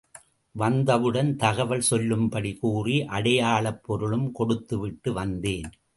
[0.55, 5.69] வந்தவுடன் தகவல் சொல்லும்படி, கூறி அடையாளப் பொருளும் கொடுத்துவிட்டு வந்தேன்.